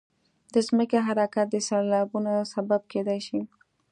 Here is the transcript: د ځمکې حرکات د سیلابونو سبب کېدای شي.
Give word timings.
د 0.53 0.55
ځمکې 0.67 0.97
حرکات 1.07 1.47
د 1.51 1.55
سیلابونو 1.67 2.33
سبب 2.53 2.81
کېدای 2.91 3.19
شي. 3.27 3.39